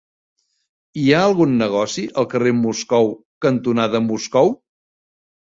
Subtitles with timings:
[1.01, 3.13] Hi ha algun negoci al carrer Moscou
[3.47, 4.55] cantonada Moscou?